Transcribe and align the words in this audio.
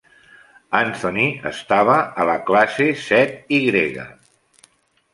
Anthony 0.79 1.25
estava 1.51 1.99
a 2.23 2.27
la 2.31 2.39
classe 2.49 2.91
set 3.05 3.39
Y. 3.63 3.81